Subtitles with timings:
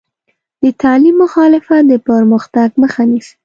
[0.63, 3.33] د تعلیم مخالفت د پرمختګ مخه نیسي.